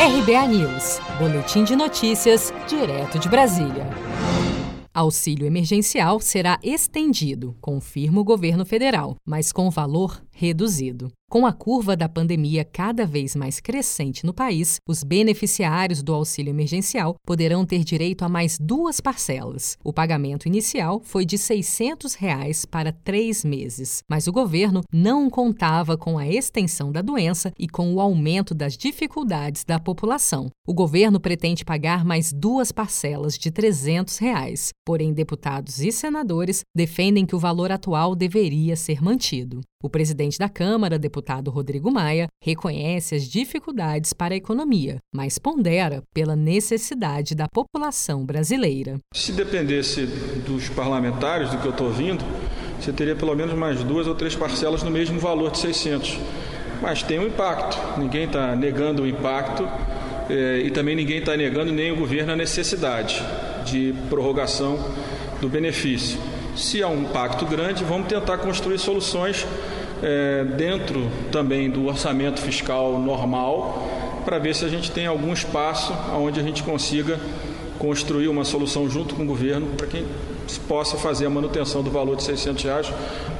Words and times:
RBA 0.00 0.48
News, 0.48 0.98
Boletim 1.18 1.62
de 1.62 1.76
Notícias, 1.76 2.54
direto 2.66 3.18
de 3.18 3.28
Brasília. 3.28 3.86
Auxílio 4.94 5.46
emergencial 5.46 6.18
será 6.20 6.58
estendido, 6.62 7.54
confirma 7.60 8.18
o 8.18 8.24
governo 8.24 8.64
federal, 8.64 9.16
mas 9.26 9.52
com 9.52 9.68
valor 9.68 10.22
reduzido. 10.40 11.12
Com 11.30 11.46
a 11.46 11.52
curva 11.52 11.94
da 11.94 12.08
pandemia 12.08 12.64
cada 12.64 13.06
vez 13.06 13.36
mais 13.36 13.60
crescente 13.60 14.26
no 14.26 14.34
país, 14.34 14.78
os 14.88 15.04
beneficiários 15.04 16.02
do 16.02 16.12
auxílio 16.12 16.50
emergencial 16.50 17.14
poderão 17.24 17.64
ter 17.64 17.84
direito 17.84 18.24
a 18.24 18.28
mais 18.28 18.58
duas 18.58 19.00
parcelas. 19.00 19.76
O 19.84 19.92
pagamento 19.92 20.48
inicial 20.48 21.00
foi 21.04 21.24
de 21.24 21.38
600 21.38 22.14
reais 22.14 22.64
para 22.64 22.90
três 22.90 23.44
meses, 23.44 24.02
mas 24.10 24.26
o 24.26 24.32
governo 24.32 24.80
não 24.92 25.30
contava 25.30 25.96
com 25.96 26.18
a 26.18 26.26
extensão 26.26 26.90
da 26.90 27.02
doença 27.02 27.52
e 27.56 27.68
com 27.68 27.94
o 27.94 28.00
aumento 28.00 28.52
das 28.52 28.76
dificuldades 28.76 29.62
da 29.64 29.78
população. 29.78 30.48
O 30.66 30.74
governo 30.74 31.20
pretende 31.20 31.64
pagar 31.64 32.04
mais 32.04 32.32
duas 32.32 32.72
parcelas 32.72 33.38
de 33.38 33.50
300 33.50 34.18
reais, 34.18 34.70
porém 34.84 35.12
deputados 35.12 35.80
e 35.80 35.92
senadores 35.92 36.62
defendem 36.74 37.26
que 37.26 37.36
o 37.36 37.38
valor 37.38 37.70
atual 37.70 38.16
deveria 38.16 38.74
ser 38.74 39.00
mantido. 39.00 39.60
O 39.82 39.88
presidente 39.88 40.38
da 40.38 40.46
Câmara, 40.46 40.98
deputado 40.98 41.50
Rodrigo 41.50 41.90
Maia, 41.90 42.28
reconhece 42.38 43.14
as 43.14 43.22
dificuldades 43.22 44.12
para 44.12 44.34
a 44.34 44.36
economia, 44.36 44.98
mas 45.10 45.38
pondera 45.38 46.02
pela 46.12 46.36
necessidade 46.36 47.34
da 47.34 47.48
população 47.48 48.26
brasileira. 48.26 48.98
Se 49.14 49.32
dependesse 49.32 50.04
dos 50.44 50.68
parlamentares, 50.68 51.50
do 51.50 51.56
que 51.56 51.64
eu 51.64 51.70
estou 51.70 51.86
ouvindo, 51.86 52.22
você 52.78 52.92
teria 52.92 53.16
pelo 53.16 53.34
menos 53.34 53.54
mais 53.54 53.82
duas 53.82 54.06
ou 54.06 54.14
três 54.14 54.36
parcelas 54.36 54.82
no 54.82 54.90
mesmo 54.90 55.18
valor 55.18 55.50
de 55.50 55.58
600. 55.60 56.18
Mas 56.82 57.02
tem 57.02 57.18
um 57.18 57.26
impacto, 57.26 57.78
ninguém 57.98 58.24
está 58.24 58.54
negando 58.54 59.04
o 59.04 59.06
impacto 59.06 59.66
eh, 60.28 60.60
e 60.66 60.70
também 60.70 60.94
ninguém 60.94 61.20
está 61.20 61.34
negando, 61.38 61.72
nem 61.72 61.90
o 61.90 61.96
governo, 61.96 62.32
a 62.32 62.36
necessidade 62.36 63.22
de 63.64 63.94
prorrogação 64.10 64.78
do 65.40 65.48
benefício. 65.48 66.20
Se 66.56 66.82
há 66.82 66.88
um 66.88 67.02
impacto 67.02 67.46
grande, 67.46 67.84
vamos 67.84 68.08
tentar 68.08 68.38
construir 68.38 68.78
soluções 68.78 69.46
é, 70.02 70.44
dentro 70.44 71.10
também 71.30 71.70
do 71.70 71.86
orçamento 71.86 72.40
fiscal 72.40 72.98
normal 72.98 73.88
para 74.24 74.38
ver 74.38 74.54
se 74.54 74.64
a 74.64 74.68
gente 74.68 74.90
tem 74.90 75.06
algum 75.06 75.32
espaço 75.32 75.92
onde 76.14 76.38
a 76.40 76.42
gente 76.42 76.62
consiga 76.62 77.18
construir 77.80 78.28
uma 78.28 78.44
solução 78.44 78.88
junto 78.90 79.14
com 79.14 79.22
o 79.22 79.26
governo 79.26 79.74
para 79.74 79.86
que 79.86 80.04
possa 80.68 80.98
fazer 80.98 81.24
a 81.24 81.30
manutenção 81.30 81.82
do 81.82 81.90
valor 81.90 82.14
de 82.14 82.22
600 82.24 82.64
reais, 82.64 82.86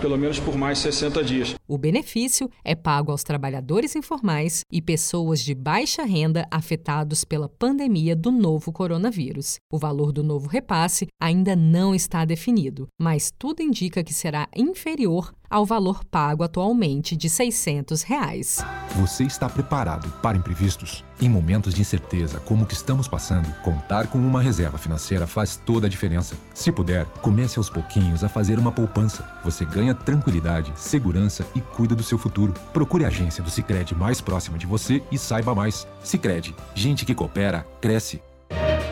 pelo 0.00 0.16
menos 0.16 0.40
por 0.40 0.56
mais 0.56 0.78
60 0.78 1.22
dias. 1.22 1.54
O 1.68 1.76
benefício 1.76 2.50
é 2.64 2.74
pago 2.74 3.12
aos 3.12 3.22
trabalhadores 3.22 3.94
informais 3.94 4.62
e 4.72 4.80
pessoas 4.80 5.40
de 5.40 5.54
baixa 5.54 6.04
renda 6.04 6.46
afetados 6.50 7.22
pela 7.22 7.48
pandemia 7.50 8.16
do 8.16 8.32
novo 8.32 8.72
coronavírus. 8.72 9.58
O 9.70 9.78
valor 9.78 10.10
do 10.10 10.22
novo 10.22 10.48
repasse 10.48 11.06
ainda 11.20 11.54
não 11.54 11.94
está 11.94 12.24
definido, 12.24 12.88
mas 12.98 13.30
tudo 13.38 13.62
indica 13.62 14.02
que 14.02 14.14
será 14.14 14.48
inferior 14.56 15.32
ao 15.50 15.66
valor 15.66 16.04
pago 16.04 16.44
atualmente 16.44 17.16
de 17.16 17.28
600 17.28 18.02
reais. 18.02 18.64
Você 18.94 19.24
está 19.24 19.48
preparado 19.48 20.08
para 20.22 20.38
imprevistos? 20.38 21.04
Em 21.20 21.28
momentos 21.28 21.74
de 21.74 21.80
incerteza 21.80 22.38
como 22.40 22.62
o 22.62 22.66
que 22.66 22.74
estamos 22.74 23.08
passando, 23.08 23.52
contar 23.62 24.06
com 24.06 24.18
uma 24.18 24.40
reserva 24.40 24.78
financeira 24.78 25.26
faz 25.26 25.56
toda 25.56 25.86
a 25.86 25.90
diferença. 25.90 26.36
Se 26.54 26.70
puder, 26.70 27.04
comece 27.20 27.58
aos 27.58 27.68
pouquinhos 27.68 28.22
a 28.22 28.28
fazer 28.28 28.58
uma 28.58 28.70
poupança. 28.70 29.28
Você 29.44 29.64
ganha 29.64 29.94
tranquilidade, 29.94 30.72
segurança 30.76 31.44
e 31.54 31.60
cuida 31.60 31.94
do 31.94 32.02
seu 32.02 32.16
futuro. 32.16 32.54
Procure 32.72 33.04
a 33.04 33.08
agência 33.08 33.42
do 33.42 33.50
Sicredi 33.50 33.94
mais 33.94 34.20
próxima 34.20 34.56
de 34.56 34.66
você 34.66 35.02
e 35.10 35.18
saiba 35.18 35.54
mais. 35.54 35.86
Sicredi, 36.02 36.54
gente 36.74 37.04
que 37.04 37.14
coopera 37.14 37.66
cresce. 37.80 38.22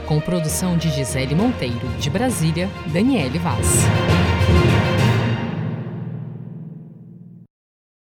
Com 0.07 0.21
produção 0.21 0.77
de 0.79 0.91
Gisele 0.91 1.35
Monteiro, 1.35 1.87
de 2.01 2.09
Brasília, 2.09 2.71
Daniele 2.93 3.39
Vaz. 3.39 3.85